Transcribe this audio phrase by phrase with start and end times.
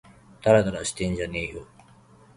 [0.41, 1.67] たらたらしてんじゃねぇよ